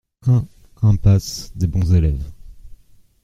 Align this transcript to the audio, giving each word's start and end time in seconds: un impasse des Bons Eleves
un 0.25 0.47
impasse 0.81 1.51
des 1.55 1.67
Bons 1.67 1.93
Eleves 1.93 2.23